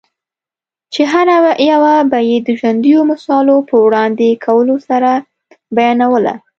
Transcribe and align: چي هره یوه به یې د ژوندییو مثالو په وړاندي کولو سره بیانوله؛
چي 0.93 1.01
هره 1.13 1.37
یوه 1.71 1.95
به 2.11 2.19
یې 2.29 2.37
د 2.47 2.49
ژوندییو 2.59 3.01
مثالو 3.11 3.55
په 3.69 3.75
وړاندي 3.85 4.29
کولو 4.45 4.75
سره 4.87 5.11
بیانوله؛ 5.75 6.33